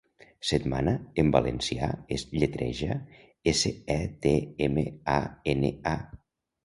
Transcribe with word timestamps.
'Setmana' 0.51 0.93
en 1.23 1.27
valencià 1.35 1.89
es 2.17 2.25
lletreja: 2.39 2.97
esse, 3.53 3.75
e, 3.97 4.01
te, 4.25 4.35
eme, 4.69 4.87
a, 5.19 5.23
ene, 5.55 5.71
a. 5.93 5.99